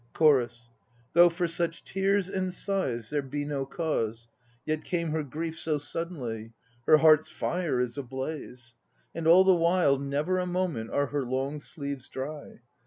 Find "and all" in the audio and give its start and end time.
9.13-9.43